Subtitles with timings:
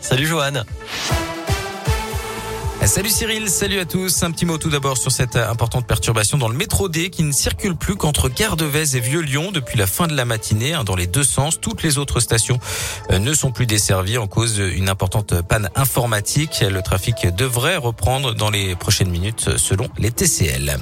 [0.00, 0.64] Salut Johan.
[2.82, 4.22] Salut Cyril, salut à tous.
[4.22, 7.32] Un petit mot tout d'abord sur cette importante perturbation dans le métro D qui ne
[7.32, 10.94] circule plus qu'entre Gare de et Vieux-Lyon depuis la fin de la matinée hein, dans
[10.94, 11.60] les deux sens.
[11.60, 12.58] Toutes les autres stations
[13.10, 16.62] euh, ne sont plus desservies en cause d'une importante panne informatique.
[16.68, 20.76] Le trafic devrait reprendre dans les prochaines minutes selon les TCL.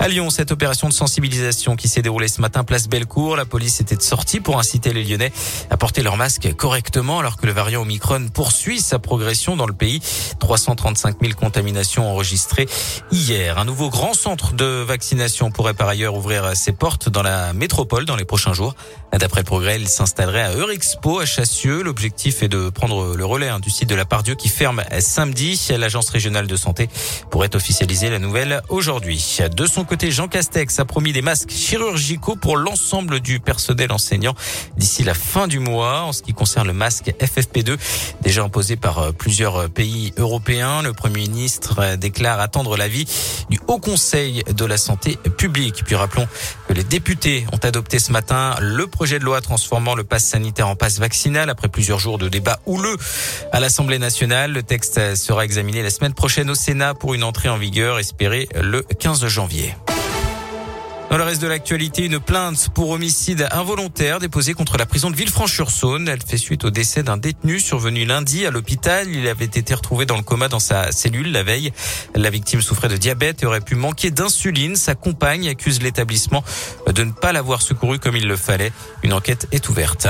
[0.00, 3.80] À Lyon, cette opération de sensibilisation qui s'est déroulée ce matin place Bellecour, la police
[3.80, 5.32] était sortie pour inciter les Lyonnais
[5.70, 9.72] à porter leur masque correctement alors que le variant Omicron poursuit sa progression dans le
[9.72, 10.00] pays.
[10.40, 12.66] 335 000 contaminations enregistrées
[13.10, 13.58] hier.
[13.58, 18.04] Un nouveau grand centre de vaccination pourrait par ailleurs ouvrir ses portes dans la métropole
[18.04, 18.74] dans les prochains jours.
[19.18, 21.82] D'après le progrès, il s'installerait à Eurexpo à Chassieux.
[21.82, 25.60] L'objectif est de prendre le relais hein, du site de la Pardieu qui ferme samedi.
[25.78, 26.88] L'agence régionale de santé
[27.30, 29.38] pourrait officialiser la nouvelle aujourd'hui.
[29.56, 34.34] De son côté, Jean Castex a promis des masques chirurgicaux pour l'ensemble du personnel enseignant
[34.76, 36.02] d'ici la fin du mois.
[36.02, 37.78] En ce qui concerne le masque FFP2,
[38.22, 43.06] déjà imposé par plusieurs pays européens, le Premier ministre déclare attendre l'avis
[43.50, 45.82] du Haut Conseil de la santé publique.
[45.84, 46.28] Puis rappelons
[46.68, 50.68] que les députés ont adopté ce matin le projet de loi transformant le pass sanitaire
[50.68, 52.96] en passe vaccinal après plusieurs jours de débat houleux
[53.52, 54.52] à l'Assemblée nationale.
[54.52, 58.48] Le texte sera examiné la semaine prochaine au Sénat pour une entrée en vigueur espérée
[58.54, 59.74] le 15 janvier.
[61.14, 65.14] Dans le reste de l'actualité, une plainte pour homicide involontaire déposée contre la prison de
[65.16, 66.08] Villefranche-sur-Saône.
[66.08, 69.08] Elle fait suite au décès d'un détenu survenu lundi à l'hôpital.
[69.08, 71.72] Il avait été retrouvé dans le coma dans sa cellule la veille.
[72.16, 74.74] La victime souffrait de diabète et aurait pu manquer d'insuline.
[74.74, 76.42] Sa compagne accuse l'établissement
[76.92, 78.72] de ne pas l'avoir secouru comme il le fallait.
[79.04, 80.08] Une enquête est ouverte.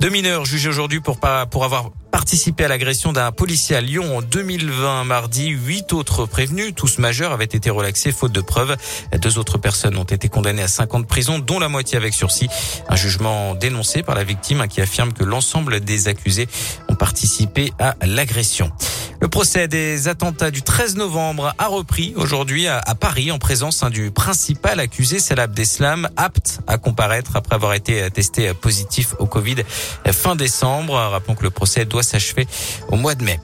[0.00, 1.20] Deux mineurs jugés aujourd'hui pour,
[1.50, 5.04] pour avoir participé à l'agression d'un policier à Lyon en 2020.
[5.04, 8.74] Mardi, huit autres prévenus, tous majeurs, avaient été relaxés faute de preuves.
[9.20, 12.14] Deux autres personnes ont été condamnées à cinq ans de prison, dont la moitié avec
[12.14, 12.48] sursis.
[12.88, 16.48] Un jugement dénoncé par la victime qui affirme que l'ensemble des accusés
[16.88, 18.72] ont participé à l'agression.
[19.20, 23.90] Le procès des attentats du 13 novembre a repris aujourd'hui à, Paris en présence hein,
[23.90, 29.56] du principal accusé Salah Abdeslam, apte à comparaître après avoir été testé positif au Covid
[30.12, 30.94] fin décembre.
[30.94, 32.46] Rappelons que le procès doit s'achever
[32.88, 33.40] au mois de mai.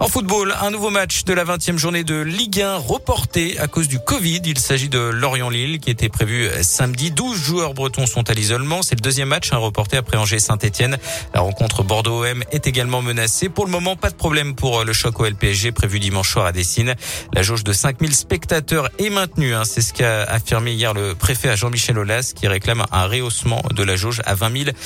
[0.00, 3.86] En football, un nouveau match de la 20e journée de Ligue 1 reporté à cause
[3.86, 4.40] du Covid.
[4.46, 7.10] Il s'agit de Lorient-Lille qui était prévu samedi.
[7.10, 8.80] 12 joueurs bretons sont à l'isolement.
[8.80, 10.96] C'est le deuxième match un reporté après Angers-Saint-Etienne.
[11.34, 13.50] La rencontre Bordeaux-OM est également menacée.
[13.50, 16.52] Pour le moment, pas de problème pour le choc au LPSG prévu dimanche soir à
[16.52, 16.94] Dessine.
[17.34, 19.54] La jauge de 5000 spectateurs est maintenue.
[19.54, 19.64] Hein.
[19.66, 23.82] C'est ce qu'a affirmé hier le préfet à Jean-Michel Aulas qui réclame un rehaussement de
[23.82, 24.76] la jauge à 20 000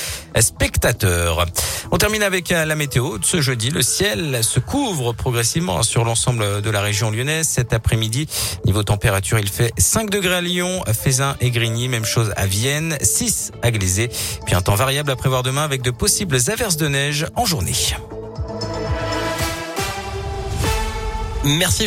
[0.41, 1.47] spectateurs.
[1.92, 3.19] On termine avec la météo.
[3.22, 7.48] Ce jeudi, le ciel se couvre progressivement sur l'ensemble de la région lyonnaise.
[7.48, 8.26] Cet après-midi,
[8.65, 12.97] niveau température, il fait 5 degrés à Lyon, Fézin et Grigny, même chose à Vienne,
[13.00, 14.10] 6 à Glazé.
[14.47, 17.75] Puis un temps variable à prévoir demain avec de possibles averses de neige en journée.
[21.44, 21.86] Merci